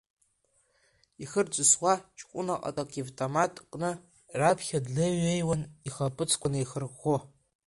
[1.23, 3.91] Ихы рҵысуа, ҷкәына ҟатак, иавтомат кны,
[4.39, 7.17] раԥхьа длеиҩеиуан, ихаԥыцқәа неихарыӷәӷәо.